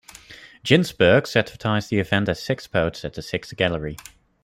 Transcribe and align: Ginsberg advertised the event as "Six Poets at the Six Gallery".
Ginsberg 0.63 1.27
advertised 1.35 1.91
the 1.91 1.99
event 1.99 2.27
as 2.27 2.41
"Six 2.41 2.65
Poets 2.65 3.05
at 3.05 3.13
the 3.13 3.21
Six 3.21 3.53
Gallery". 3.53 3.97